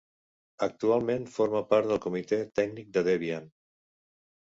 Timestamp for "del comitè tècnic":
1.91-2.91